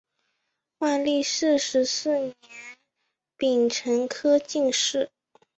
[0.79, 2.35] 万历四十四年
[3.37, 5.11] 丙辰科进士。